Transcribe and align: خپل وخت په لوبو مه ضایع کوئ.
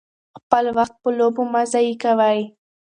خپل 0.37 0.65
وخت 0.77 0.95
په 1.03 1.09
لوبو 1.17 1.43
مه 1.53 1.61
ضایع 1.73 1.93
کوئ. 2.03 2.41